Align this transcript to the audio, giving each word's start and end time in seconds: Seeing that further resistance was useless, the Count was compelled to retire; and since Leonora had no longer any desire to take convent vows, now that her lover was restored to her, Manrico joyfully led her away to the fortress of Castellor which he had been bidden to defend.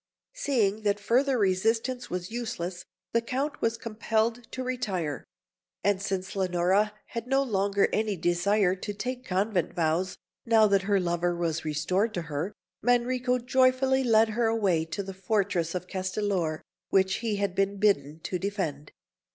Seeing 0.33 0.81
that 0.81 0.99
further 0.99 1.37
resistance 1.37 2.09
was 2.09 2.31
useless, 2.31 2.85
the 3.13 3.21
Count 3.21 3.61
was 3.61 3.77
compelled 3.77 4.51
to 4.51 4.63
retire; 4.63 5.23
and 5.83 6.01
since 6.01 6.35
Leonora 6.35 6.93
had 7.09 7.27
no 7.27 7.43
longer 7.43 7.87
any 7.93 8.15
desire 8.17 8.73
to 8.77 8.95
take 8.95 9.23
convent 9.23 9.75
vows, 9.75 10.17
now 10.43 10.65
that 10.65 10.81
her 10.89 10.99
lover 10.99 11.35
was 11.35 11.63
restored 11.63 12.15
to 12.15 12.23
her, 12.23 12.51
Manrico 12.83 13.37
joyfully 13.37 14.03
led 14.03 14.29
her 14.29 14.47
away 14.47 14.85
to 14.85 15.03
the 15.03 15.13
fortress 15.13 15.75
of 15.75 15.85
Castellor 15.85 16.63
which 16.89 17.17
he 17.17 17.35
had 17.35 17.53
been 17.53 17.77
bidden 17.77 18.21
to 18.21 18.39
defend. 18.39 18.91